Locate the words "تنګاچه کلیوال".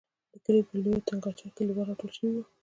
1.07-1.87